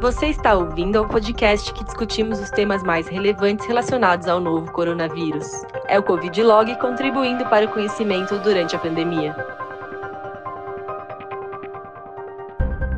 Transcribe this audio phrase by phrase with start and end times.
[0.00, 5.46] Você está ouvindo ao podcast que discutimos os temas mais relevantes relacionados ao novo coronavírus.
[5.86, 9.36] É o Covid Log contribuindo para o conhecimento durante a pandemia.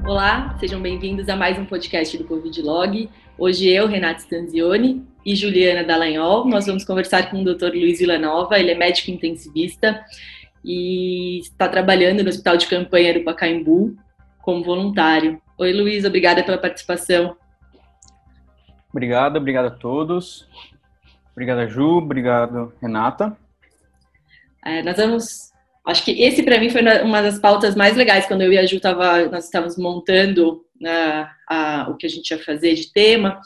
[0.07, 3.11] Olá, sejam bem-vindos a mais um podcast do Covid Log.
[3.37, 7.71] Hoje eu, Renata Stanzioni e Juliana Dallagnol, nós vamos conversar com o Dr.
[7.75, 10.05] Luiz Villanova, ele é médico intensivista
[10.64, 13.96] e está trabalhando no Hospital de Campanha do Pacaembu
[14.41, 15.43] como voluntário.
[15.62, 17.36] Oi, Luiz, obrigada pela participação.
[18.90, 20.48] Obrigado, obrigado a todos.
[21.30, 23.36] Obrigada, Ju, obrigado, Renata.
[24.64, 25.53] É, nós vamos.
[25.86, 28.67] Acho que esse para mim foi uma das pautas mais legais quando eu e a
[28.67, 33.41] Ju tava, nós estávamos montando né, a, o que a gente ia fazer de tema.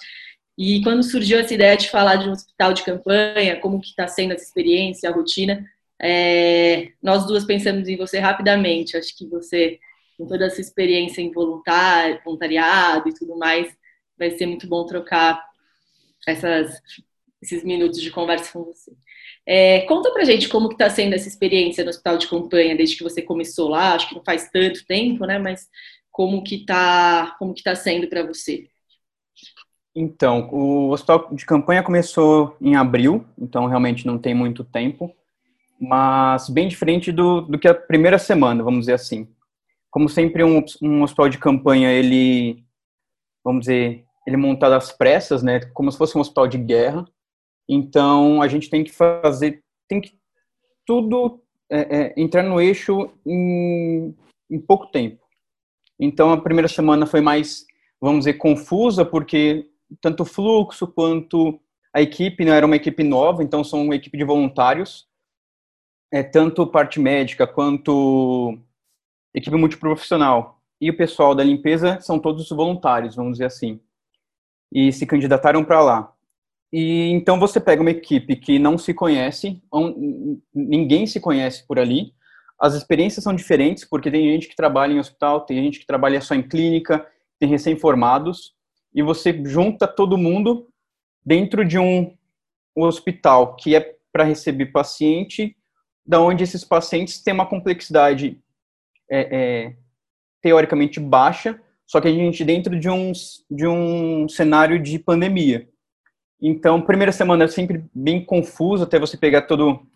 [0.56, 4.08] E quando surgiu essa ideia de falar de um hospital de campanha, como que está
[4.08, 5.66] sendo essa experiência, a rotina,
[6.00, 8.96] é, nós duas pensamos em você rapidamente.
[8.96, 9.78] Acho que você
[10.16, 13.74] com toda essa experiência em voluntário, voluntariado e tudo mais,
[14.18, 15.44] vai ser muito bom trocar
[16.26, 16.80] essas,
[17.42, 18.92] esses minutos de conversa com você.
[19.44, 22.96] É, conta pra gente como que tá sendo essa experiência no hospital de campanha desde
[22.96, 25.68] que você começou lá, acho que não faz tanto tempo, né, mas
[26.10, 28.68] como que tá, como que tá sendo para você?
[29.94, 35.14] Então, o hospital de campanha começou em abril, então realmente não tem muito tempo,
[35.80, 39.28] mas bem diferente do, do que a primeira semana, vamos dizer assim
[39.96, 42.62] como sempre um, um hospital de campanha ele
[43.42, 47.02] vamos dizer ele montado às pressas né como se fosse um hospital de guerra.
[47.66, 50.12] Então a gente tem que fazer tem que
[50.84, 54.14] tudo é, é, entrar no eixo em,
[54.50, 55.24] em pouco tempo.
[55.98, 57.64] Então a primeira semana foi mais
[57.98, 59.70] vamos dizer confusa porque
[60.02, 61.58] tanto o fluxo quanto
[61.90, 65.08] a equipe não né, era uma equipe nova então são uma equipe de voluntários.
[66.12, 68.60] É tanto parte médica quanto
[69.36, 70.60] equipe multiprofissional.
[70.80, 73.80] E o pessoal da limpeza são todos voluntários, vamos dizer assim.
[74.72, 76.12] E se candidataram para lá.
[76.72, 79.62] E então você pega uma equipe que não se conhece,
[80.52, 82.12] ninguém se conhece por ali.
[82.58, 86.20] As experiências são diferentes, porque tem gente que trabalha em hospital, tem gente que trabalha
[86.20, 87.06] só em clínica,
[87.38, 88.54] tem recém-formados,
[88.94, 90.68] e você junta todo mundo
[91.24, 92.16] dentro de um
[92.74, 95.54] hospital que é para receber paciente,
[96.04, 98.40] da onde esses pacientes têm uma complexidade
[99.10, 99.76] é, é,
[100.42, 103.12] teoricamente baixa, só que a gente dentro de um,
[103.50, 105.68] de um cenário de pandemia.
[106.40, 109.86] Então, primeira semana é sempre bem confuso até você pegar todo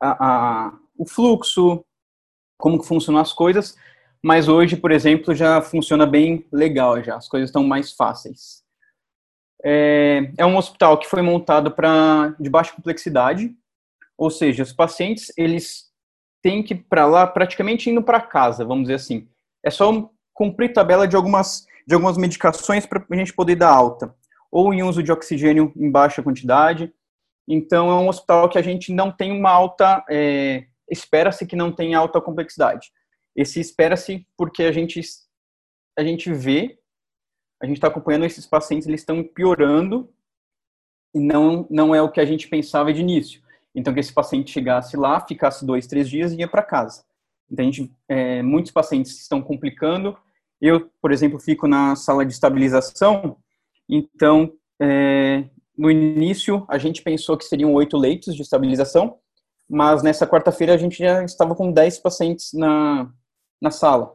[0.00, 0.26] a,
[0.68, 1.84] a, o fluxo,
[2.58, 3.76] como que funcionam as coisas,
[4.22, 8.64] mas hoje, por exemplo, já funciona bem legal já, as coisas estão mais fáceis.
[9.62, 13.54] É, é um hospital que foi montado para de baixa complexidade,
[14.16, 15.90] ou seja, os pacientes eles
[16.44, 19.26] tem que ir para lá praticamente indo para casa, vamos dizer assim.
[19.64, 24.14] É só cumprir tabela de algumas, de algumas medicações para a gente poder dar alta.
[24.52, 26.92] Ou em uso de oxigênio em baixa quantidade.
[27.48, 30.04] Então, é um hospital que a gente não tem uma alta.
[30.10, 32.92] É, espera-se que não tenha alta complexidade.
[33.34, 35.00] Esse espera-se porque a gente,
[35.98, 36.78] a gente vê,
[37.62, 40.12] a gente está acompanhando esses pacientes, eles estão piorando
[41.14, 43.42] e não, não é o que a gente pensava de início.
[43.74, 47.04] Então, que esse paciente chegasse lá, ficasse dois, três dias e ia para casa.
[47.50, 50.16] Então, a gente, é, muitos pacientes estão complicando.
[50.60, 53.36] Eu, por exemplo, fico na sala de estabilização.
[53.88, 55.44] Então, é,
[55.76, 59.18] no início, a gente pensou que seriam oito leitos de estabilização,
[59.68, 63.10] mas nessa quarta-feira a gente já estava com dez pacientes na,
[63.60, 64.14] na sala.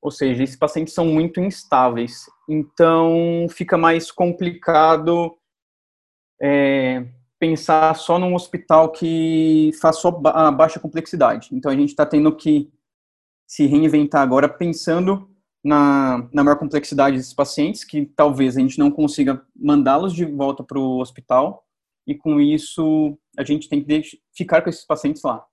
[0.00, 2.26] Ou seja, esses pacientes são muito instáveis.
[2.48, 5.34] Então, fica mais complicado
[6.40, 7.06] é,
[7.44, 11.50] pensar só num hospital que faz só a baixa complexidade.
[11.52, 12.70] Então a gente está tendo que
[13.46, 15.28] se reinventar agora pensando
[15.62, 20.64] na, na maior complexidade desses pacientes, que talvez a gente não consiga mandá-los de volta
[20.64, 21.66] para o hospital,
[22.06, 24.02] e com isso a gente tem que
[24.34, 25.44] ficar com esses pacientes lá.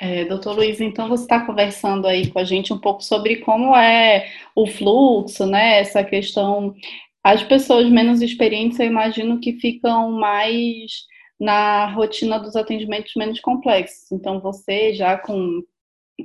[0.00, 3.76] É, doutor Luiz, então você está conversando aí com a gente um pouco sobre como
[3.76, 5.80] é o fluxo, né?
[5.80, 6.74] Essa questão
[7.28, 11.04] as pessoas menos experientes, eu imagino que ficam mais
[11.38, 14.10] na rotina dos atendimentos menos complexos.
[14.10, 15.62] Então, você já com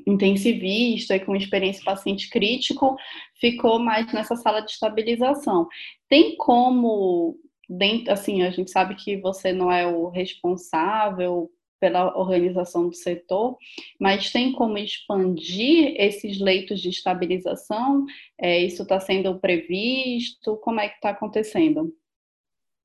[0.07, 2.95] intensivista e com experiência paciente crítico,
[3.37, 5.67] ficou mais nessa sala de estabilização.
[6.07, 7.35] Tem como,
[7.67, 11.51] dentro, assim, a gente sabe que você não é o responsável
[11.83, 13.57] pela organização do setor,
[13.99, 18.05] mas tem como expandir esses leitos de estabilização?
[18.39, 20.55] É, isso está sendo previsto?
[20.63, 21.93] Como é que está acontecendo?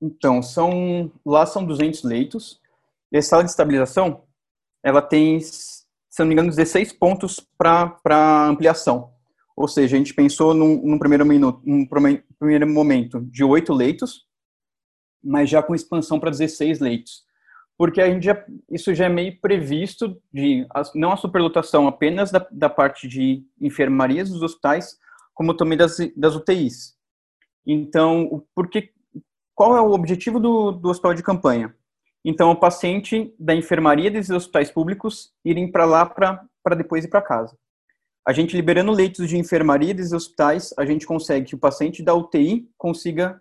[0.03, 2.61] Então, são lá são 200 leitos.
[3.13, 4.25] E a sala de estabilização,
[4.83, 5.85] ela tem, se
[6.19, 9.13] não me engano, 16 pontos para ampliação.
[9.57, 11.87] ou seja, a gente pensou num, num primeiro, minuto, num
[12.37, 14.27] primeiro momento de oito leitos,
[15.23, 17.28] mas já com expansão para 16 leitos.
[17.79, 20.67] Porque a gente já, isso já é meio previsto, de
[20.97, 24.99] não a superlotação apenas da, da parte de enfermarias dos hospitais,
[25.33, 26.97] como também das, das UTIs.
[27.65, 28.91] Então, porque,
[29.55, 31.73] qual é o objetivo do, do hospital de campanha?
[32.25, 37.23] Então, o paciente da enfermaria desses hospitais públicos irem para lá para depois ir para
[37.23, 37.57] casa.
[38.27, 42.13] A gente liberando leitos de enfermaria desses hospitais, a gente consegue que o paciente da
[42.13, 43.41] UTI consiga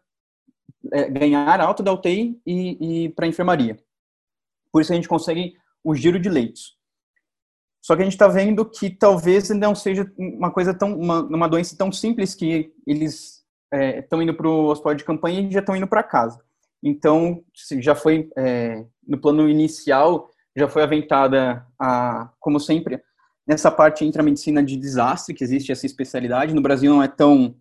[0.94, 3.78] é, ganhar alta da UTI e, e para a enfermaria.
[4.78, 6.78] Por isso a gente consegue o giro de leitos.
[7.84, 11.50] Só que a gente está vendo que talvez não seja uma coisa tão, uma, uma
[11.50, 13.44] doença tão simples que eles
[13.74, 16.40] estão é, indo para o hospital de campanha e já estão indo para casa.
[16.84, 17.44] Então,
[17.80, 23.02] já foi, é, no plano inicial, já foi aventada, a, como sempre,
[23.48, 26.54] nessa parte entre a medicina de desastre, que existe essa especialidade.
[26.54, 27.56] No Brasil não é tão,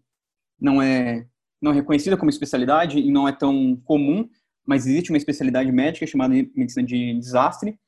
[0.61, 1.27] não é,
[1.63, 4.29] não é reconhecida como especialidade e não é tão comum,
[4.67, 7.79] mas existe uma especialidade médica chamada medicina de desastre,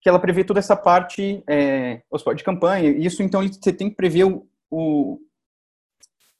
[0.00, 2.90] que ela prevê toda essa parte é, hospital de campanha.
[2.90, 5.20] Isso, então, você tem que prever o, o,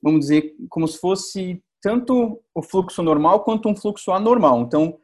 [0.03, 4.62] vamos dizer, como se fosse tanto o fluxo normal quanto um fluxo anormal.
[4.62, 4.99] Então,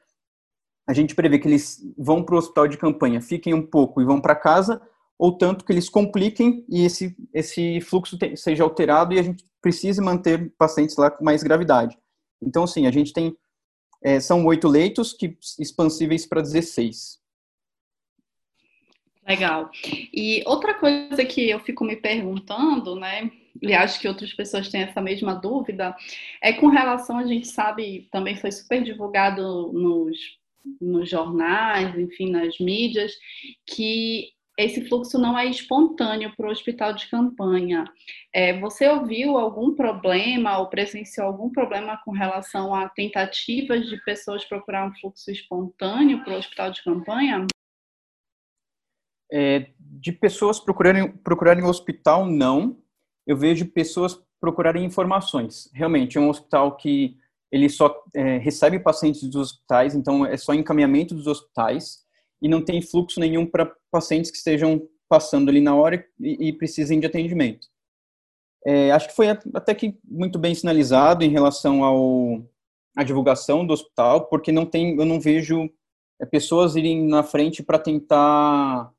[0.89, 4.05] a gente prevê que eles vão para o hospital de campanha, fiquem um pouco e
[4.05, 4.81] vão para casa,
[5.19, 10.01] ou tanto que eles compliquem e esse, esse fluxo seja alterado e a gente precise
[10.01, 11.99] manter pacientes lá com mais gravidade.
[12.41, 13.37] Então, sim, a gente tem,
[14.03, 17.19] é, são oito leitos que expansíveis para 16.
[19.27, 19.71] Legal.
[20.13, 23.31] E outra coisa que eu fico me perguntando, né,
[23.61, 25.95] e acho que outras pessoas têm essa mesma dúvida,
[26.41, 30.17] é com relação, a gente sabe, também foi super divulgado nos,
[30.81, 33.13] nos jornais, enfim, nas mídias,
[33.67, 37.85] que esse fluxo não é espontâneo para o hospital de campanha.
[38.35, 44.45] É, você ouviu algum problema ou presenciou algum problema com relação a tentativas de pessoas
[44.45, 47.47] procurar um fluxo espontâneo para o hospital de campanha?
[49.33, 52.83] É, de pessoas procurarem, procurarem o hospital, não.
[53.25, 55.71] Eu vejo pessoas procurarem informações.
[55.73, 57.17] Realmente, é um hospital que
[57.53, 62.08] ele só é, recebe pacientes dos hospitais, então é só encaminhamento dos hospitais
[62.41, 66.53] e não tem fluxo nenhum para pacientes que estejam passando ali na hora e, e
[66.53, 67.67] precisem de atendimento.
[68.67, 72.43] É, acho que foi até que muito bem sinalizado em relação ao
[72.97, 75.71] a divulgação do hospital, porque não tem, eu não vejo
[76.21, 78.93] é, pessoas irem na frente para tentar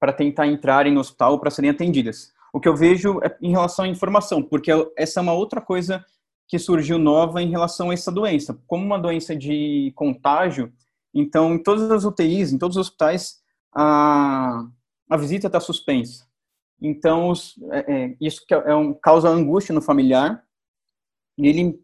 [0.00, 2.32] para tentar entrarem no hospital para serem atendidas.
[2.52, 6.04] O que eu vejo é em relação à informação, porque essa é uma outra coisa
[6.46, 8.60] que surgiu nova em relação a essa doença.
[8.66, 10.72] Como uma doença de contágio,
[11.14, 13.40] então, em todas as UTIs, em todos os hospitais,
[13.74, 14.66] a,
[15.08, 16.26] a visita está suspensa.
[16.80, 20.42] Então, os, é, é, isso é, é um, causa angústia no familiar
[21.38, 21.80] e ele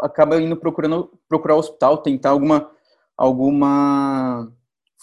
[0.00, 2.70] acaba indo procurando procurar o hospital, tentar alguma
[3.16, 4.52] alguma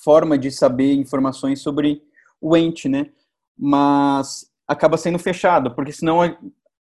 [0.03, 2.01] forma de saber informações sobre
[2.41, 3.11] o ente, né?
[3.57, 6.21] Mas acaba sendo fechado, porque senão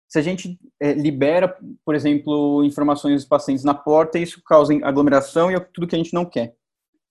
[0.07, 1.55] se a gente é, libera,
[1.85, 5.99] por exemplo, informações dos pacientes na porta, isso causa aglomeração e é tudo que a
[5.99, 6.55] gente não quer.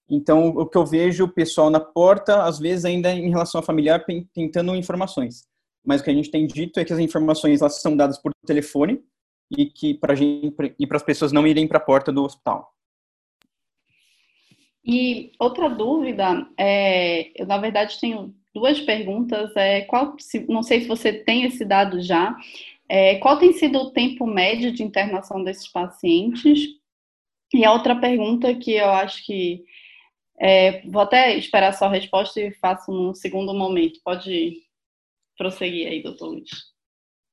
[0.09, 3.65] Então, o que eu vejo o pessoal na porta, às vezes ainda em relação ao
[3.65, 5.47] familiar, tentando informações.
[5.85, 8.33] Mas o que a gente tem dito é que as informações elas são dadas por
[8.47, 9.03] telefone
[9.51, 12.73] e que para e para as pessoas não irem para a porta do hospital.
[14.85, 19.55] E outra dúvida, é, eu na verdade tenho duas perguntas.
[19.57, 22.35] É, qual, se, não sei se você tem esse dado já.
[22.89, 26.69] É, qual tem sido o tempo médio de internação desses pacientes?
[27.53, 29.65] E a outra pergunta que eu acho que
[30.41, 34.01] é, vou até esperar a sua resposta e faço um segundo momento.
[34.05, 34.63] Pode
[35.37, 36.49] prosseguir aí, doutor Luiz.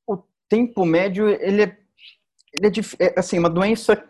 [0.07, 0.17] O
[0.49, 1.77] tempo médio, ele é,
[2.53, 4.03] ele é, é assim, uma doença,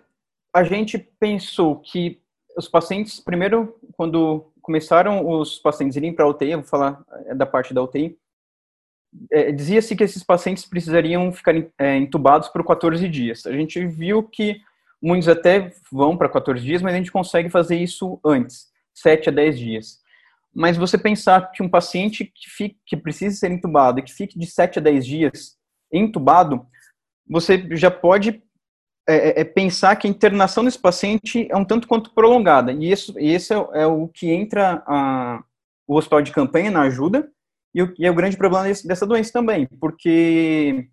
[0.53, 2.21] a gente pensou que
[2.57, 7.35] os pacientes, primeiro, quando começaram os pacientes irem para a UTI, eu vou falar é,
[7.35, 8.17] da parte da UTI,
[9.31, 13.45] é, dizia-se que esses pacientes precisariam ficar é, entubados por 14 dias.
[13.45, 14.59] A gente viu que
[15.01, 18.73] muitos até vão para 14 dias, mas a gente consegue fazer isso antes.
[18.95, 19.99] 7 a 10 dias.
[20.53, 24.39] Mas você pensar que um paciente que, fique, que precisa ser entubado e que fique
[24.39, 25.57] de 7 a 10 dias
[25.91, 26.65] entubado,
[27.27, 28.41] você já pode
[29.07, 32.71] é, é, é, pensar que a internação desse paciente é um tanto quanto prolongada.
[32.71, 35.43] E isso, esse é, é o que entra a,
[35.87, 37.29] o hospital de campanha na ajuda,
[37.73, 40.87] e, o, e é o grande problema desse, dessa doença também, porque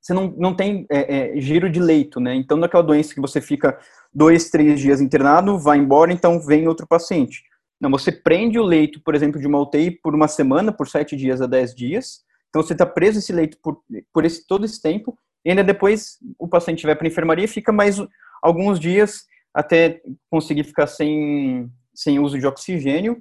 [0.00, 2.34] você não, não tem é, é, giro de leito, né?
[2.34, 3.78] Então, naquela doença que você fica
[4.14, 7.42] dois, três dias internado, vai embora, então vem outro paciente.
[7.80, 11.16] Não, você prende o leito, por exemplo, de uma UTI por uma semana, por sete
[11.16, 12.22] dias a dez dias.
[12.48, 16.18] Então você está preso esse leito por, por esse, todo esse tempo, e ainda depois
[16.38, 17.98] o paciente vai para a enfermaria e fica mais
[18.40, 23.20] alguns dias até conseguir ficar sem, sem uso de oxigênio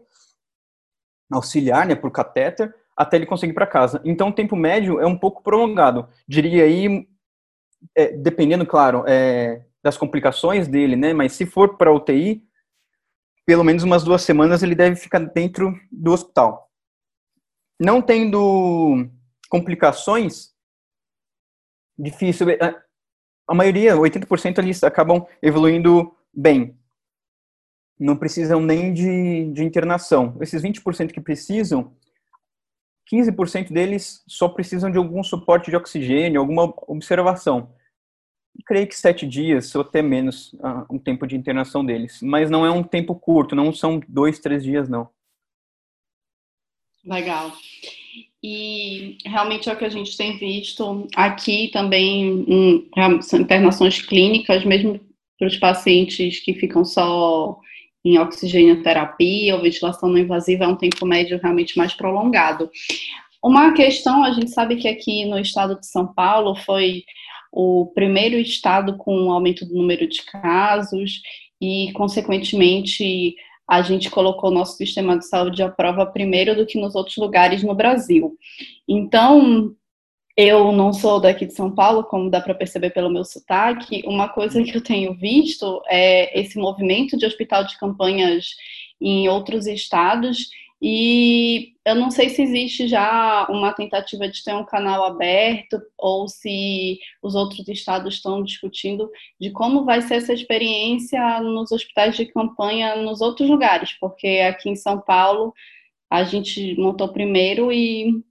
[1.32, 4.00] auxiliar, né, por catéter, até ele conseguir para casa.
[4.06, 6.08] Então o tempo médio é um pouco prolongado.
[6.28, 7.08] Diria aí,
[7.96, 12.44] é, dependendo, claro, é, das complicações dele, né, mas se for para UTI,
[13.46, 16.72] pelo menos umas duas semanas ele deve ficar dentro do hospital.
[17.80, 19.10] Não tendo
[19.50, 20.54] complicações,
[21.98, 22.50] difícil.
[22.50, 22.82] É,
[23.48, 26.78] a maioria, 80% eles acabam evoluindo bem.
[28.00, 30.38] Não precisam nem de, de internação.
[30.42, 31.94] Esses 20% que precisam,
[33.12, 37.74] 15% deles só precisam de algum suporte de oxigênio, alguma observação.
[38.66, 42.20] Creio que sete dias ou até menos uh, um tempo de internação deles.
[42.22, 45.10] Mas não é um tempo curto, não são dois, três dias, não.
[47.06, 47.52] Legal.
[48.42, 52.90] E realmente é o que a gente tem visto aqui também em
[53.34, 55.00] internações clínicas, mesmo
[55.38, 57.58] para os pacientes que ficam só
[58.06, 62.70] em oxigênio terapia ou ventilação não invasiva, é um tempo médio realmente mais prolongado.
[63.42, 67.04] Uma questão, a gente sabe que aqui no estado de São Paulo foi
[67.56, 71.22] o primeiro estado com um aumento do número de casos
[71.62, 73.36] e, consequentemente,
[73.70, 77.16] a gente colocou o nosso sistema de saúde à prova primeiro do que nos outros
[77.18, 78.36] lugares no Brasil.
[78.88, 79.72] Então,
[80.36, 84.02] eu não sou daqui de São Paulo, como dá para perceber pelo meu sotaque.
[84.08, 88.48] Uma coisa que eu tenho visto é esse movimento de hospital de campanhas
[89.00, 90.50] em outros estados.
[90.86, 96.28] E eu não sei se existe já uma tentativa de ter um canal aberto ou
[96.28, 99.10] se os outros estados estão discutindo
[99.40, 104.70] de como vai ser essa experiência nos hospitais de campanha nos outros lugares, porque aqui
[104.70, 105.54] em São Paulo
[106.10, 108.22] a gente montou primeiro e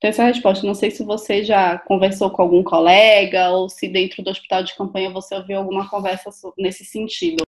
[0.00, 0.64] tem essa resposta.
[0.64, 4.76] Não sei se você já conversou com algum colega ou se dentro do hospital de
[4.76, 7.45] campanha você ouviu alguma conversa nesse sentido.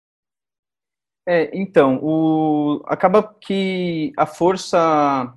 [1.31, 5.31] É, então, o, acaba que a força,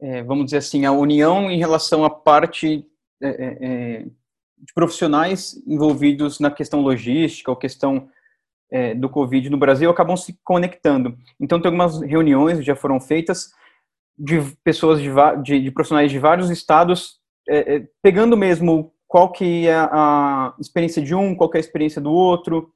[0.00, 2.82] é, vamos dizer assim, a união em relação à parte
[3.22, 4.02] é, é, é
[4.56, 8.08] de profissionais envolvidos na questão logística ou questão
[8.70, 11.18] é, do Covid no Brasil acabam se conectando.
[11.38, 13.52] Então, tem algumas reuniões que já foram feitas
[14.18, 15.10] de pessoas de,
[15.42, 17.20] de, de profissionais de vários estados,
[18.00, 22.10] pegando mesmo qual que é a experiência de um, qual que é a experiência do
[22.10, 22.72] outro,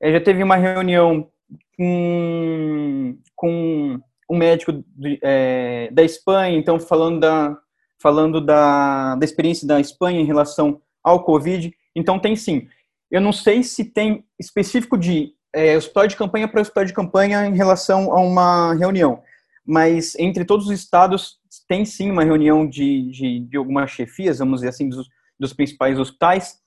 [0.00, 1.28] é, já teve uma reunião
[1.76, 7.56] com, com um médico de, é, da Espanha, então falando da
[8.02, 11.70] falando da, da experiência da Espanha em relação ao Covid.
[11.94, 12.66] Então tem sim.
[13.10, 17.44] Eu não sei se tem específico de é, hospital de campanha para hospital de campanha
[17.44, 19.22] em relação a uma reunião,
[19.66, 21.38] mas entre todos os estados
[21.68, 25.98] tem sim uma reunião de, de, de algumas chefias, vamos dizer assim, dos, dos principais
[25.98, 26.58] hospitais,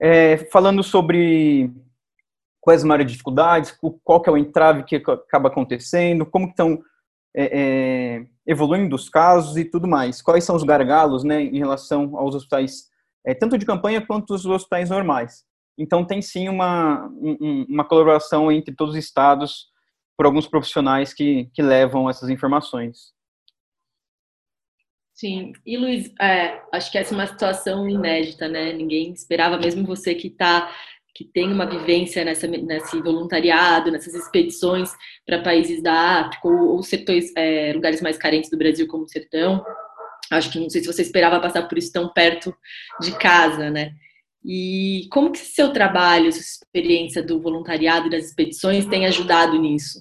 [0.00, 1.70] é, falando sobre
[2.62, 6.80] quais as maiores dificuldades, qual que é o entrave que acaba acontecendo, como estão
[7.34, 10.22] é, é, evoluindo os casos e tudo mais.
[10.22, 12.88] Quais são os gargalos né, em relação aos hospitais,
[13.26, 15.44] é, tanto de campanha quanto os hospitais normais.
[15.76, 19.66] Então, tem sim uma, um, uma colaboração entre todos os estados
[20.16, 23.12] por alguns profissionais que, que levam essas informações.
[25.14, 28.72] Sim, e Luiz, é, acho que essa é uma situação inédita, né?
[28.72, 30.72] Ninguém esperava, mesmo você que está
[31.14, 34.90] que tem uma vivência nessa, nesse voluntariado, nessas expedições
[35.26, 39.08] para países da África ou, ou setores, é, lugares mais carentes do Brasil, como o
[39.08, 39.64] sertão.
[40.30, 42.54] Acho que não sei se você esperava passar por isso tão perto
[43.00, 43.94] de casa, né?
[44.44, 50.00] E como que seu trabalho, sua experiência do voluntariado e das expedições tem ajudado nisso?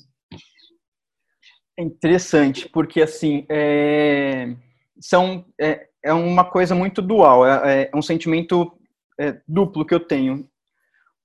[1.78, 4.56] É interessante, porque assim, é,
[5.00, 8.72] são, é, é uma coisa muito dual, é, é um sentimento
[9.20, 10.50] é, duplo que eu tenho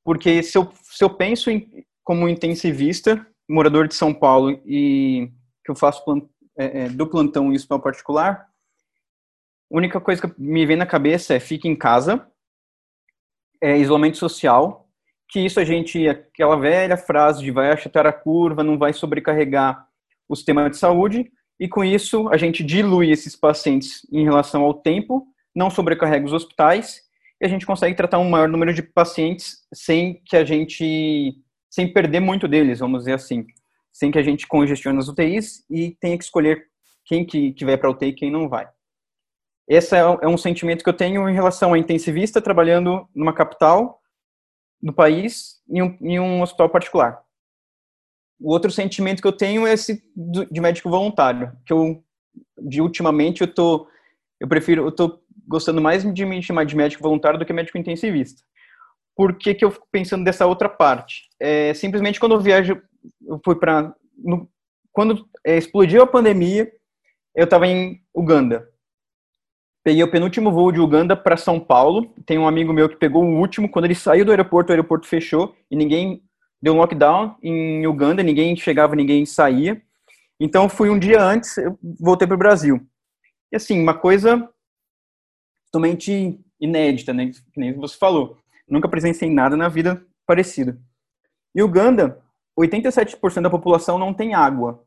[0.06, 5.32] porque se eu, se eu penso em, como intensivista, morador de São Paulo e
[5.64, 6.24] que eu faço plant,
[6.56, 8.46] é, é, do plantão em hospital particular,
[9.68, 12.24] a única coisa que me vem na cabeça é fique em casa,
[13.60, 14.88] é isolamento social,
[15.28, 19.88] que isso a gente, aquela velha frase de vai achatar a curva, não vai sobrecarregar
[20.28, 24.72] o sistema de saúde, e com isso a gente dilui esses pacientes em relação ao
[24.72, 27.05] tempo, não sobrecarrega os hospitais
[27.40, 31.34] e a gente consegue tratar um maior número de pacientes sem que a gente,
[31.70, 33.46] sem perder muito deles, vamos dizer assim,
[33.92, 36.66] sem que a gente congestione as UTIs e tenha que escolher
[37.04, 38.68] quem que, que vai para UTI e quem não vai.
[39.68, 44.00] Esse é, é um sentimento que eu tenho em relação a intensivista trabalhando numa capital
[44.80, 47.20] do país em um, em um hospital particular.
[48.40, 50.02] O outro sentimento que eu tenho é esse
[50.50, 52.04] de médico voluntário, que eu,
[52.58, 53.88] de ultimamente, eu estou
[54.38, 57.78] eu prefiro, eu tô gostando mais de me chamar de médico voluntário do que médico
[57.78, 58.42] intensivista.
[59.14, 61.22] Por que, que eu fico pensando dessa outra parte?
[61.40, 62.80] É, simplesmente quando eu viajo,
[63.26, 63.94] eu fui para.
[64.92, 66.70] Quando é, explodiu a pandemia,
[67.34, 68.68] eu estava em Uganda.
[69.84, 72.12] Peguei o penúltimo voo de Uganda para São Paulo.
[72.26, 73.70] Tem um amigo meu que pegou o último.
[73.70, 76.22] Quando ele saiu do aeroporto, o aeroporto fechou e ninguém
[76.60, 78.22] deu um lockdown em Uganda.
[78.22, 79.80] Ninguém chegava, ninguém saía.
[80.40, 82.80] Então, fui um dia antes, eu voltei para o Brasil.
[83.52, 84.48] E assim, uma coisa
[85.76, 87.30] totalmente inédita, né?
[87.52, 88.38] Que nem você falou.
[88.68, 90.78] Nunca presenciei nada na vida parecido.
[91.54, 92.20] Em Uganda,
[92.58, 94.82] 87% da população não tem água.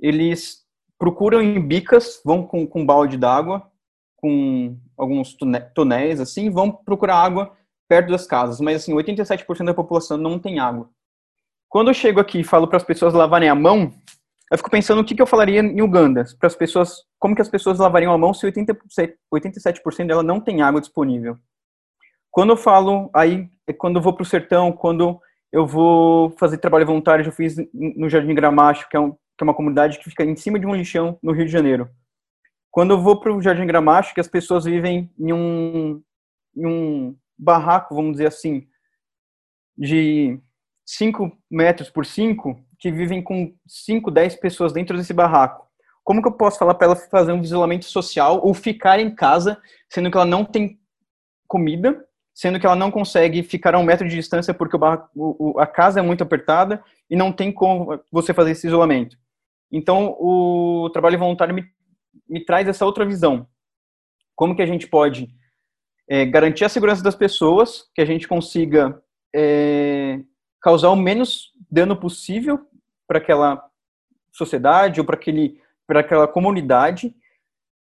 [0.00, 0.64] Eles
[0.98, 3.70] procuram em bicas, vão com, com balde d'água,
[4.16, 5.36] com alguns
[5.74, 7.56] tonéis, assim, vão procurar água
[7.88, 8.60] perto das casas.
[8.60, 10.88] Mas, assim, 87% da população não tem água.
[11.68, 13.92] Quando eu chego aqui e falo para as pessoas lavarem a mão,
[14.50, 17.42] eu fico pensando o que, que eu falaria em Uganda, para as pessoas, como que
[17.42, 18.76] as pessoas lavariam a mão se 80%,
[19.32, 21.38] 87% dela não tem água disponível.
[22.30, 25.20] Quando eu falo, aí, é quando eu vou para o sertão, quando
[25.52, 29.44] eu vou fazer trabalho voluntário, eu fiz no Jardim Gramacho, que é, um, que é
[29.44, 31.88] uma comunidade que fica em cima de um lixão no Rio de Janeiro.
[32.70, 36.02] Quando eu vou para o Jardim Gramacho, que as pessoas vivem em um,
[36.56, 38.66] em um barraco, vamos dizer assim,
[39.76, 40.38] de
[40.86, 45.66] 5 metros por 5, que vivem com 5, 10 pessoas dentro desse barraco.
[46.04, 49.60] Como que eu posso falar para ela fazer um isolamento social ou ficar em casa,
[49.90, 50.78] sendo que ela não tem
[51.46, 52.04] comida,
[52.34, 55.58] sendo que ela não consegue ficar a um metro de distância porque o barraco, o,
[55.58, 59.18] a casa é muito apertada e não tem como você fazer esse isolamento.
[59.70, 61.64] Então, o trabalho voluntário me,
[62.28, 63.46] me traz essa outra visão.
[64.34, 65.28] Como que a gente pode
[66.08, 69.02] é, garantir a segurança das pessoas, que a gente consiga
[69.34, 70.20] é,
[70.62, 72.66] causar o menos dano possível
[73.06, 73.68] para aquela
[74.32, 77.14] sociedade ou para aquele para aquela comunidade,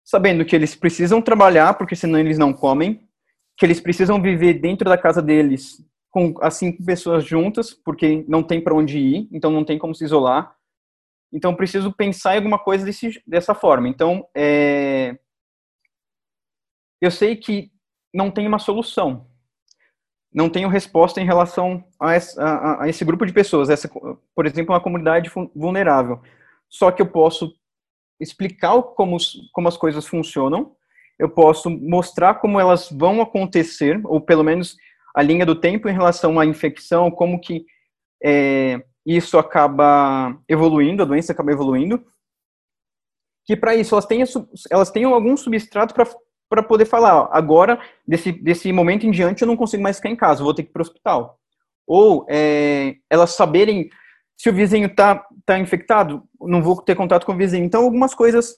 [0.05, 3.09] sabendo que eles precisam trabalhar porque senão eles não comem,
[3.57, 8.43] que eles precisam viver dentro da casa deles com as cinco pessoas juntas porque não
[8.43, 10.55] tem para onde ir, então não tem como se isolar.
[11.33, 13.89] Então preciso pensar em alguma coisa desse, dessa forma.
[13.89, 15.17] Então é...
[17.01, 17.71] eu sei que
[18.13, 19.27] não tem uma solução,
[20.37, 23.89] não tenho resposta em relação a, essa, a, esse grupo de pessoas, essa,
[24.35, 26.21] por exemplo, uma comunidade vulnerável.
[26.69, 27.51] Só que eu posso
[28.19, 29.17] explicar como,
[29.51, 30.75] como as coisas funcionam,
[31.17, 34.77] eu posso mostrar como elas vão acontecer, ou pelo menos
[35.15, 37.65] a linha do tempo em relação à infecção, como que
[38.23, 42.05] é, isso acaba evoluindo, a doença acaba evoluindo,
[43.43, 44.27] que para isso elas tenham,
[44.69, 46.05] elas tenham algum substrato para
[46.49, 50.09] para poder falar, ó, agora, desse, desse momento em diante, eu não consigo mais ficar
[50.09, 51.39] em casa, vou ter que ir para o hospital.
[51.85, 53.89] Ou é, elas saberem
[54.37, 57.65] se o vizinho está tá infectado, não vou ter contato com o vizinho.
[57.65, 58.57] Então, algumas coisas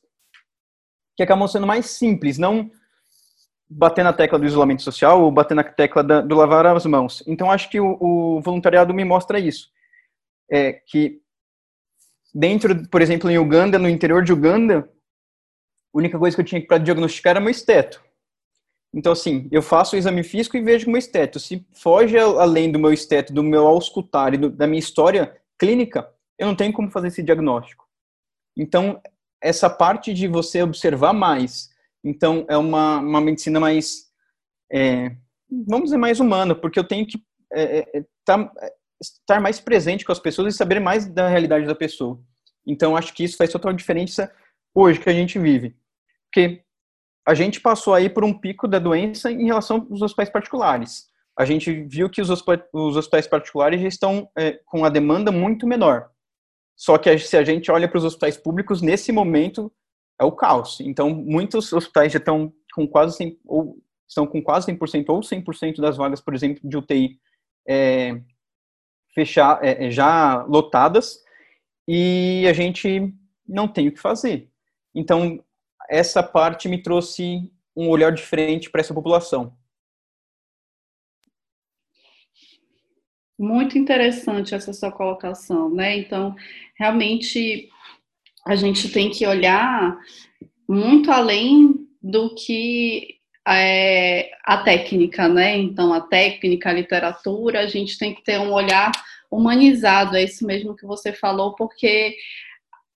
[1.16, 2.70] que acabam sendo mais simples, não
[3.70, 7.24] bater na tecla do isolamento social ou bater na tecla da, do lavar as mãos.
[7.28, 9.70] Então, acho que o, o voluntariado me mostra isso.
[10.52, 11.22] É que
[12.34, 14.90] dentro, por exemplo, em Uganda, no interior de Uganda,
[15.94, 18.04] a única coisa que eu tinha para diagnosticar era meu esteto.
[18.94, 21.40] Então, assim, eu faço o exame físico e vejo meu esteto.
[21.40, 26.12] Se foge além do meu esteto, do meu auscultar e do, da minha história clínica,
[26.38, 27.88] eu não tenho como fazer esse diagnóstico.
[28.58, 29.00] Então,
[29.42, 31.70] essa parte de você observar mais,
[32.04, 34.10] então, é uma, uma medicina mais,
[34.72, 35.16] é,
[35.68, 37.22] vamos dizer, mais humana, porque eu tenho que
[37.52, 38.52] é, é, é tá,
[39.02, 42.20] estar mais presente com as pessoas e saber mais da realidade da pessoa.
[42.66, 44.32] Então, acho que isso faz total diferença
[44.74, 45.76] hoje que a gente vive.
[46.26, 46.64] Porque
[47.28, 51.08] a gente passou aí por um pico da doença em relação aos hospitais particulares.
[51.38, 56.10] A gente viu que os hospitais particulares já estão é, com a demanda muito menor.
[56.76, 59.72] Só que se a gente olha para os hospitais públicos, nesse momento
[60.20, 60.80] é o caos.
[60.82, 63.78] Então, muitos hospitais já estão com quase 100, ou
[64.08, 67.20] estão com quase 100% ou 100% das vagas, por exemplo, de UTI
[67.68, 68.20] é,
[69.14, 71.20] fechar, é, já lotadas,
[71.88, 73.14] e a gente
[73.48, 74.50] não tem o que fazer.
[74.94, 75.44] Então,
[75.90, 79.58] essa parte me trouxe um olhar diferente para essa população.
[83.38, 85.98] Muito interessante essa sua colocação, né?
[85.98, 86.36] Então,
[86.78, 87.70] realmente
[88.46, 89.98] a gente tem que olhar
[90.68, 95.58] muito além do que é a técnica, né?
[95.58, 98.92] Então, a técnica, a literatura, a gente tem que ter um olhar
[99.32, 102.16] humanizado, é isso mesmo que você falou, porque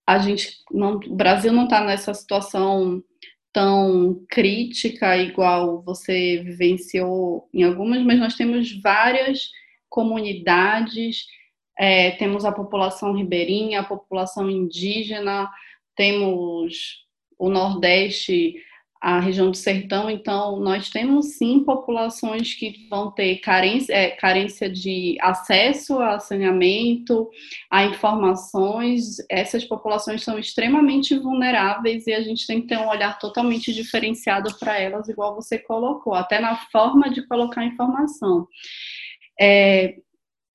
[0.05, 3.03] a gente não, o Brasil não está nessa situação
[3.51, 9.49] tão crítica igual você vivenciou em algumas, mas nós temos várias
[9.87, 11.27] comunidades,
[11.77, 15.49] é, temos a população ribeirinha, a população indígena,
[15.95, 17.05] temos
[17.37, 18.55] o Nordeste,
[19.03, 24.69] a região do sertão, então nós temos sim populações que vão ter carência, é, carência
[24.69, 27.29] de acesso a saneamento,
[27.69, 29.17] a informações.
[29.29, 34.57] Essas populações são extremamente vulneráveis e a gente tem que ter um olhar totalmente diferenciado
[34.57, 38.47] para elas, igual você colocou, até na forma de colocar informação.
[39.37, 39.97] É,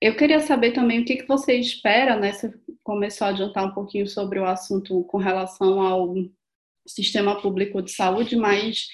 [0.00, 2.32] eu queria saber também o que, que você espera, né?
[2.32, 2.50] Você
[2.82, 6.14] começou a adiantar um pouquinho sobre o assunto com relação ao
[6.88, 8.88] sistema público de saúde, mas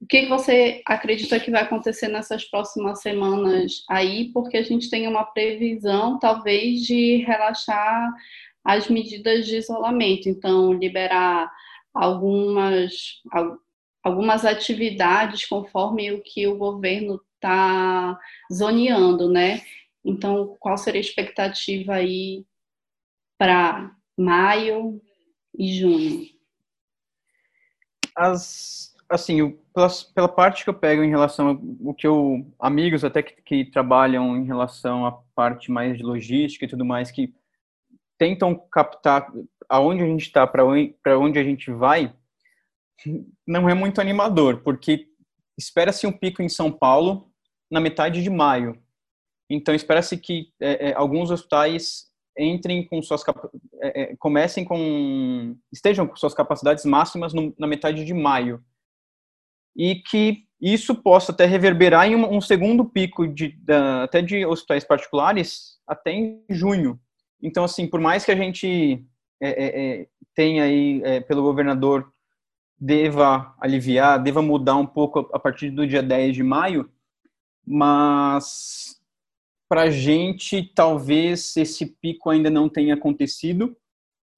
[0.00, 4.30] o que você acredita que vai acontecer nessas próximas semanas aí?
[4.32, 8.12] Porque a gente tem uma previsão, talvez, de relaxar
[8.64, 11.52] as medidas de isolamento, então liberar
[11.94, 13.20] algumas,
[14.02, 18.18] algumas atividades conforme o que o governo está
[18.52, 19.62] zoneando, né?
[20.04, 22.44] Então, qual seria a expectativa aí
[23.38, 25.00] para maio
[25.56, 26.31] e junho?
[28.16, 33.22] As, assim, pela, pela, parte que eu pego em relação ao que eu, amigos até
[33.22, 37.34] que, que trabalham em relação à parte mais de logística e tudo mais, que
[38.18, 39.30] tentam captar
[39.68, 42.14] aonde a gente está, para onde, onde a gente vai,
[43.46, 45.08] não é muito animador, porque
[45.58, 47.30] espera-se um pico em São Paulo
[47.70, 48.80] na metade de maio.
[49.50, 53.22] Então, espera-se que é, é, alguns hospitais entrem com suas
[53.80, 58.62] é, é, comecem com estejam com suas capacidades máximas no, na metade de maio
[59.76, 64.46] e que isso possa até reverberar em um, um segundo pico de da, até de
[64.46, 66.98] hospitais particulares até em junho.
[67.42, 69.04] Então assim, por mais que a gente
[69.40, 72.10] é, é, é tenha aí é, pelo governador
[72.78, 76.90] deva aliviar, deva mudar um pouco a partir do dia 10 de maio,
[77.64, 79.00] mas
[79.72, 83.74] para a gente, talvez esse pico ainda não tenha acontecido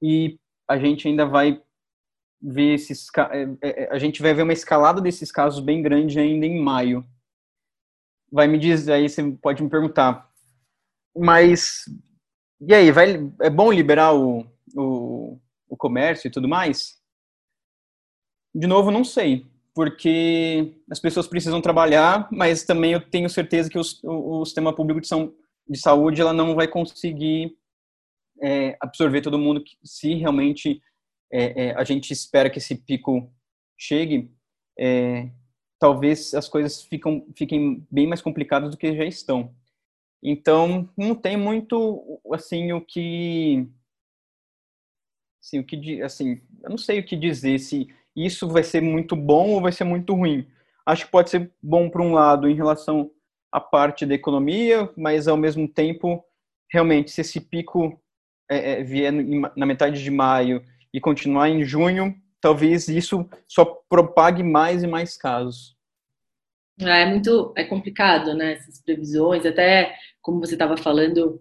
[0.01, 0.39] e
[0.71, 1.61] a gente ainda vai
[2.41, 6.21] ver esses é, é, é, a gente vai ver uma escalada desses casos bem grande
[6.21, 7.05] ainda em maio.
[8.31, 10.31] Vai me dizer aí você pode me perguntar,
[11.17, 11.83] mas
[12.61, 16.97] e aí vai é bom liberar o, o, o comércio e tudo mais?
[18.55, 23.79] De novo, não sei porque as pessoas precisam trabalhar, mas também eu tenho certeza que
[23.79, 25.35] o, o, sistema público de, são,
[25.69, 27.57] de, saúde ela não vai conseguir
[28.41, 30.81] é, absorver todo mundo se realmente
[31.33, 33.29] é, é, a gente espera que esse pico
[33.77, 34.31] chegue.
[34.79, 35.29] É,
[35.81, 39.53] talvez as coisas ficam, fiquem bem mais complicadas do que já estão.
[40.23, 43.69] Então, não tem muito assim o que
[45.43, 49.17] assim, o que assim, eu não sei o que dizer se isso vai ser muito
[49.17, 50.47] bom ou vai ser muito ruim.
[50.87, 53.11] Acho que pode ser bom por um lado em relação
[53.51, 56.23] à parte da economia, mas ao mesmo tempo,
[56.71, 58.01] realmente, se esse pico
[58.51, 59.13] é, é, vier
[59.57, 65.17] na metade de maio e continuar em junho, talvez isso só propague mais e mais
[65.17, 65.75] casos.
[66.81, 68.55] É muito é complicado, né?
[68.55, 71.41] Essas previsões, até como você estava falando,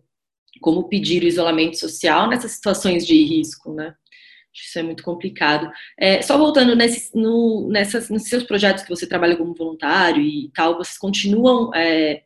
[0.61, 3.95] como pedir o isolamento social nessas situações de risco, né?
[4.53, 5.71] Isso é muito complicado.
[5.97, 10.51] É, só voltando nesse, no, nessas, nos seus projetos que você trabalha como voluntário e
[10.53, 12.23] tal, vocês continuam, é,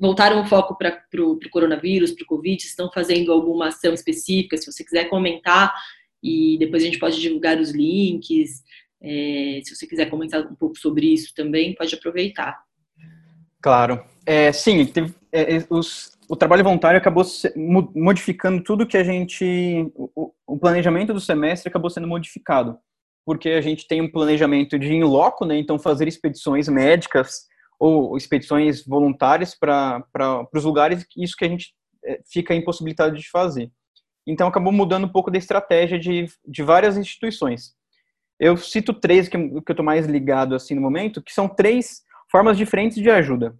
[0.00, 4.70] voltaram o foco para o coronavírus, para o Covid, estão fazendo alguma ação específica, se
[4.70, 5.74] você quiser comentar,
[6.22, 8.62] e depois a gente pode divulgar os links.
[9.02, 12.58] É, se você quiser comentar um pouco sobre isso também, pode aproveitar.
[13.60, 14.04] Claro.
[14.24, 17.24] É, sim, teve, é, é, os, o trabalho voluntário acabou
[17.94, 19.90] modificando tudo que a gente.
[19.94, 22.78] O, o, planejamento do semestre acabou sendo modificado,
[23.24, 25.58] porque a gente tem um planejamento de in loco, né?
[25.58, 27.46] Então, fazer expedições médicas
[27.78, 30.04] ou expedições voluntárias para
[30.54, 33.70] os lugares, isso que a gente é, fica impossibilitado de fazer.
[34.26, 37.74] Então, acabou mudando um pouco da estratégia de, de várias instituições.
[38.40, 42.02] Eu cito três que, que eu estou mais ligado assim no momento, que são três
[42.30, 43.56] formas diferentes de ajuda.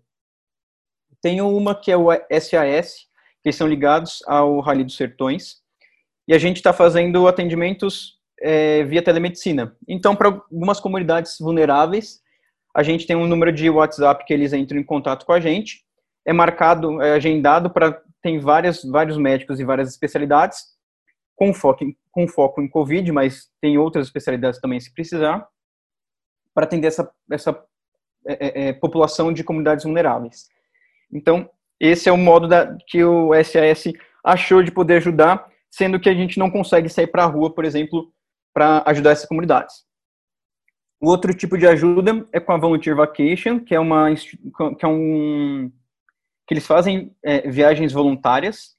[1.20, 2.08] Tenho uma que é o
[2.40, 3.06] SAS,
[3.42, 5.56] que são ligados ao Rally dos Sertões,
[6.28, 9.76] e a gente está fazendo atendimentos é, via telemedicina.
[9.88, 12.20] Então, para algumas comunidades vulneráveis,
[12.74, 15.84] a gente tem um número de WhatsApp que eles entram em contato com a gente,
[16.26, 20.58] é marcado, é agendado para tem várias, vários médicos e várias especialidades,
[21.36, 25.46] com foco, em, com foco em Covid, mas tem outras especialidades também se precisar,
[26.52, 27.64] para atender essa, essa
[28.26, 30.48] é, é, é população de comunidades vulneráveis.
[31.12, 31.48] Então,
[31.80, 33.92] esse é o modo da, que o SAS
[34.24, 37.64] achou de poder ajudar, sendo que a gente não consegue sair para a rua, por
[37.64, 38.12] exemplo,
[38.52, 39.84] para ajudar essas comunidades.
[41.00, 44.88] O outro tipo de ajuda é com a Volunteer Vacation, que é uma que é
[44.88, 45.70] um
[46.46, 48.76] que eles fazem é, viagens voluntárias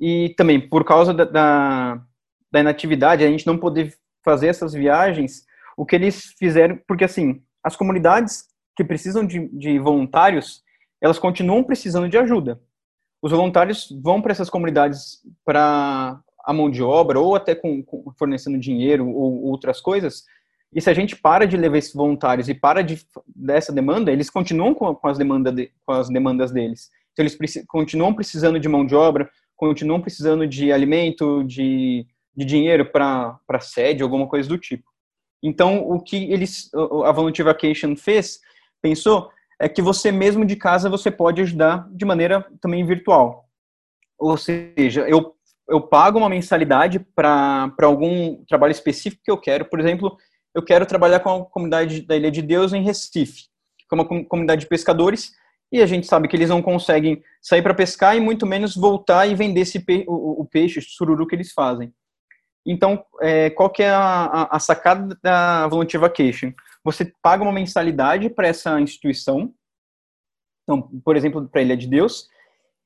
[0.00, 2.02] e também por causa da, da,
[2.50, 5.44] da, inatividade a gente não poder fazer essas viagens
[5.76, 10.62] o que eles fizeram, porque assim, as comunidades que precisam de, de voluntários,
[11.00, 12.60] elas continuam precisando de ajuda.
[13.22, 18.10] Os voluntários vão para essas comunidades para a mão de obra, ou até com, com,
[18.18, 20.24] fornecendo dinheiro ou outras coisas,
[20.74, 23.00] e se a gente para de levar esses voluntários e para de,
[23.34, 26.90] dessa demanda, eles continuam com, com, as, demanda de, com as demandas deles.
[27.12, 32.06] Então, eles continuam precisando de mão de obra, continuam precisando de alimento, de,
[32.36, 34.84] de dinheiro para sede, alguma coisa do tipo.
[35.42, 36.70] Então, o que eles,
[37.04, 38.38] a Volunteer Vacation fez,
[38.82, 39.30] pensou,
[39.60, 43.48] é que você mesmo de casa você pode ajudar de maneira também virtual.
[44.18, 45.34] Ou seja, eu,
[45.68, 49.64] eu pago uma mensalidade para algum trabalho específico que eu quero.
[49.64, 50.16] Por exemplo,
[50.54, 53.44] eu quero trabalhar com a comunidade da Ilha de Deus em Recife,
[53.78, 55.32] que é uma comunidade de pescadores,
[55.70, 59.26] e a gente sabe que eles não conseguem sair para pescar e muito menos voltar
[59.26, 61.92] e vender esse pe o, o, peixe, o sururu que eles fazem.
[62.66, 66.52] Então, é, qual que é a, a, sacada da Volunteer Vacation?
[66.84, 69.52] Você paga uma mensalidade para essa instituição,
[70.62, 72.28] então, por exemplo, para a Ilha de Deus,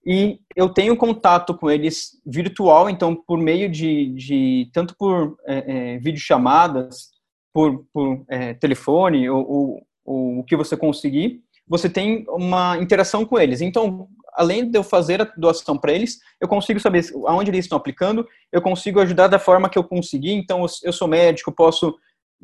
[0.05, 5.95] e eu tenho contato com eles virtual, então por meio de, de tanto por é,
[5.95, 7.11] é, videochamadas
[7.53, 13.25] por, por é, telefone ou, ou, ou, o que você conseguir, você tem uma interação
[13.25, 13.61] com eles.
[13.61, 17.79] Então, além de eu fazer a doação para eles, eu consigo saber aonde eles estão
[17.79, 20.33] aplicando, eu consigo ajudar da forma que eu conseguir.
[20.33, 21.97] Então, eu sou médico, posso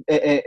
[0.09, 0.43] é, é,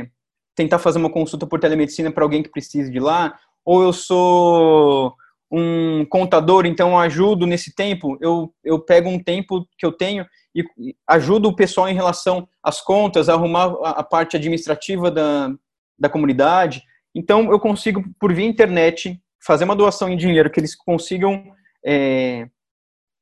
[0.00, 0.06] é
[0.54, 5.14] tentar fazer uma consulta por telemedicina para alguém que precise de lá, ou eu sou
[5.50, 10.64] um contador, então ajudo nesse tempo, eu, eu pego um tempo que eu tenho e
[11.06, 15.52] ajudo o pessoal em relação às contas, a arrumar a parte administrativa da,
[15.98, 16.82] da comunidade.
[17.14, 21.52] Então, eu consigo, por via internet, fazer uma doação em dinheiro que eles consigam
[21.84, 22.48] é,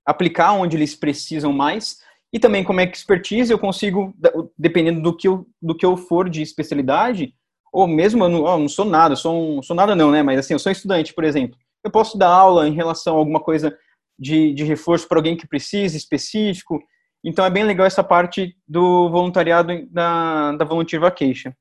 [0.04, 1.98] aplicar onde eles precisam mais.
[2.32, 4.14] E também, como expertise, eu consigo,
[4.56, 7.34] dependendo do que eu, do que eu for de especialidade,
[7.72, 10.22] ou mesmo eu não, eu não sou nada, sou, um, sou nada não, né?
[10.22, 11.58] Mas assim, eu sou estudante, por exemplo.
[11.84, 13.76] Eu posso dar aula em relação a alguma coisa
[14.18, 16.80] de, de reforço para alguém que precisa, específico.
[17.24, 21.52] Então é bem legal essa parte do voluntariado da, da Volunteer Vacation.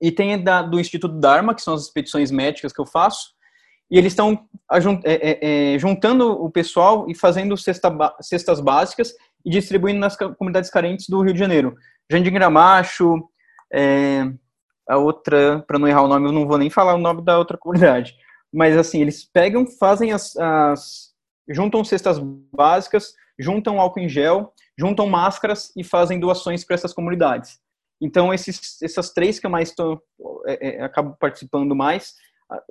[0.00, 3.30] E tem da, do Instituto Dharma, que são as expedições médicas que eu faço,
[3.90, 7.90] e eles estão é, é, é, juntando o pessoal e fazendo cesta,
[8.20, 11.74] cestas básicas e distribuindo nas comunidades carentes do Rio de Janeiro.
[12.10, 13.28] Jandim Gramacho,
[13.72, 14.30] é,
[14.88, 17.38] a outra, para não errar o nome, eu não vou nem falar o nome da
[17.38, 18.14] outra comunidade.
[18.52, 21.08] Mas assim, eles pegam, fazem as, as
[21.48, 22.18] juntam cestas
[22.52, 27.58] básicas, juntam álcool em gel, juntam máscaras e fazem doações para essas comunidades.
[28.00, 30.00] Então, esses, essas três que eu mais tô,
[30.46, 32.14] é, é, acabo participando mais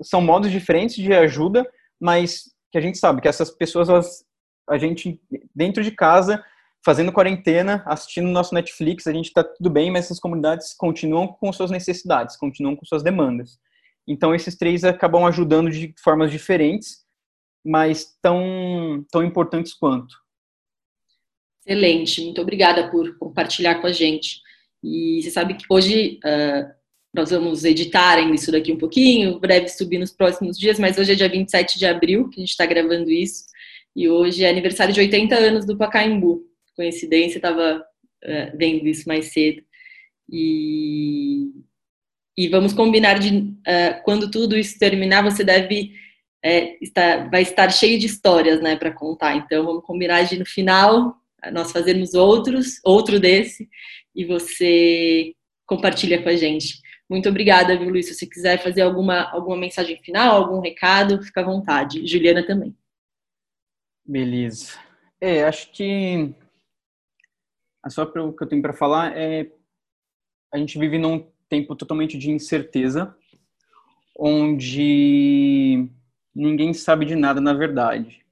[0.02, 4.26] são modos diferentes de ajuda, mas que a gente sabe que essas pessoas, elas,
[4.70, 5.22] a gente,
[5.54, 6.44] dentro de casa,
[6.84, 11.52] fazendo quarentena, assistindo nosso Netflix, a gente está tudo bem, mas essas comunidades continuam com
[11.52, 13.60] suas necessidades, continuam com suas demandas.
[14.08, 17.06] Então, esses três acabam ajudando de formas diferentes,
[17.66, 20.16] mas tão, tão importantes quanto.
[21.66, 24.42] Excelente, muito obrigada por compartilhar com a gente.
[24.82, 26.72] E você sabe que hoje uh,
[27.14, 31.12] nós vamos editar ainda isso daqui um pouquinho, breve subir nos próximos dias, mas hoje
[31.12, 33.46] é dia 27 de abril que a gente está gravando isso,
[33.94, 36.47] e hoje é aniversário de 80 anos do Pacaembu.
[36.78, 37.84] Coincidência, estava
[38.24, 39.62] uh, vendo isso mais cedo.
[40.30, 41.52] E,
[42.38, 45.92] e vamos combinar de uh, quando tudo isso terminar, você deve
[46.44, 49.36] é, estar, vai estar cheio de histórias, né, para contar.
[49.36, 51.18] Então vamos combinar de no final
[51.52, 53.70] nós fazermos outros, outro desse,
[54.16, 55.34] e você
[55.66, 56.82] compartilha com a gente.
[57.10, 58.08] Muito obrigada, viu, Luiz?
[58.08, 62.06] Se você quiser fazer alguma, alguma mensagem final, algum recado, fica à vontade.
[62.06, 62.76] Juliana também.
[64.06, 64.74] Beleza.
[65.20, 66.34] É, acho que
[67.90, 69.52] só o que eu tenho para falar é
[70.54, 73.16] a gente vive num tempo totalmente de incerteza,
[74.18, 75.90] onde
[76.34, 78.26] ninguém sabe de nada na verdade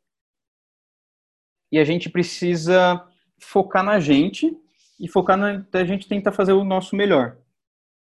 [1.76, 3.06] e a gente precisa
[3.38, 4.58] focar na gente
[4.98, 7.38] e focar na a gente tentar fazer o nosso melhor.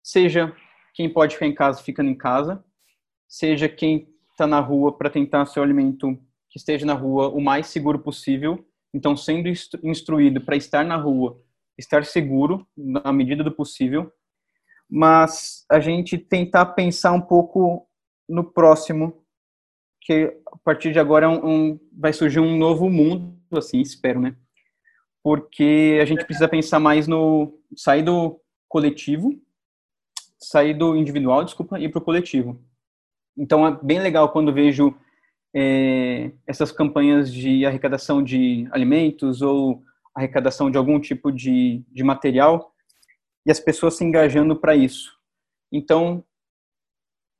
[0.02, 0.52] Seja
[0.92, 2.64] quem pode ficar em casa ficando em casa,
[3.28, 7.68] seja quem está na rua para tentar seu alimento que esteja na rua o mais
[7.68, 8.66] seguro possível.
[8.92, 9.48] Então, sendo
[9.82, 11.40] instruído para estar na rua,
[11.78, 14.12] estar seguro na medida do possível,
[14.88, 17.86] mas a gente tentar pensar um pouco
[18.28, 19.24] no próximo,
[20.00, 24.20] que a partir de agora é um, um, vai surgir um novo mundo assim, espero,
[24.20, 24.36] né?
[25.22, 29.40] Porque a gente precisa pensar mais no sair do coletivo,
[30.38, 32.60] sair do individual, desculpa, e para o coletivo.
[33.36, 34.94] Então é bem legal quando vejo
[35.54, 39.82] é, essas campanhas de arrecadação de alimentos ou
[40.14, 42.74] arrecadação de algum tipo de, de material
[43.46, 45.12] e as pessoas se engajando para isso.
[45.72, 46.24] Então,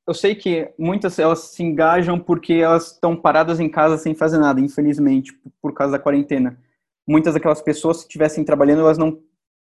[0.07, 4.39] eu sei que muitas elas se engajam porque elas estão paradas em casa sem fazer
[4.39, 6.59] nada, infelizmente, por causa da quarentena.
[7.07, 9.21] Muitas daquelas pessoas, se estivessem trabalhando, elas não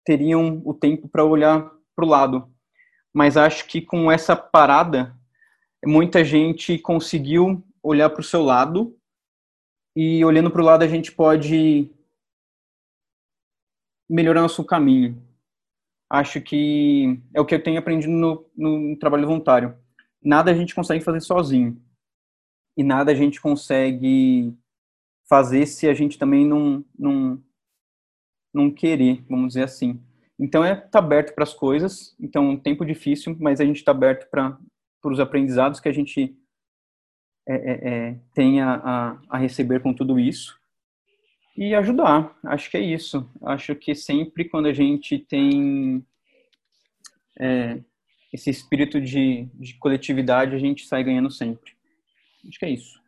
[0.04, 2.50] teriam o tempo para olhar para o lado.
[3.13, 5.15] Mas acho que com essa parada,
[5.86, 8.98] muita gente conseguiu olhar para o seu lado
[9.95, 11.89] e olhando para o lado a gente pode
[14.10, 15.21] melhorar nosso caminho.
[16.10, 19.78] Acho que é o que eu tenho aprendido no, no trabalho voluntário.
[20.21, 21.80] Nada a gente consegue fazer sozinho
[22.76, 24.56] e nada a gente consegue
[25.30, 27.41] fazer se a gente também não, não,
[28.54, 30.02] não querer, vamos dizer assim.
[30.38, 32.15] Então é tá aberto para as coisas.
[32.19, 34.58] Então um tempo difícil, mas a gente está aberto para
[35.04, 36.36] os aprendizados que a gente
[37.47, 40.58] é, é, é, a, a, a, receber com tudo isso
[41.55, 42.36] e ajudar.
[42.43, 43.29] Acho que é isso.
[43.43, 46.03] Acho que sempre quando a gente tem
[47.39, 47.79] é,
[48.34, 51.73] esse espírito de, de coletividade, a gente sai ganhando sempre.
[52.47, 52.99] Acho que é isso.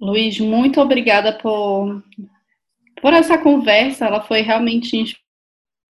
[0.00, 2.02] Luiz, muito obrigada por,
[3.02, 4.06] por essa conversa.
[4.06, 4.96] Ela foi realmente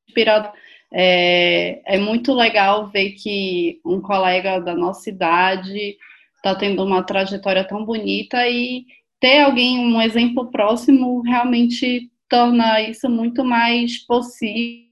[0.09, 0.53] inspiradora.
[0.93, 5.97] É, é muito legal ver que um colega da nossa idade
[6.41, 8.87] está tendo uma trajetória tão bonita e
[9.21, 14.91] ter alguém, um exemplo próximo, realmente torna isso muito mais possível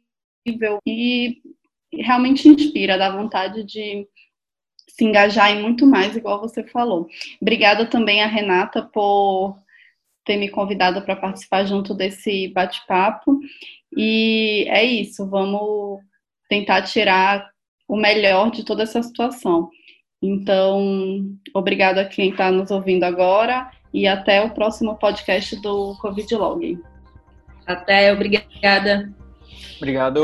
[0.86, 1.40] e
[1.92, 4.06] realmente inspira, dá vontade de
[4.88, 7.08] se engajar em muito mais, igual você falou.
[7.40, 9.56] Obrigada também a Renata por
[10.24, 13.40] ter me convidado para participar junto desse bate-papo.
[13.96, 16.00] E é isso, vamos
[16.48, 17.48] tentar tirar
[17.86, 19.70] o melhor de toda essa situação.
[20.22, 26.34] Então, obrigada a quem está nos ouvindo agora e até o próximo podcast do Covid
[26.34, 26.78] Log.
[27.66, 29.12] Até, obrigada.
[29.76, 30.22] Obrigado.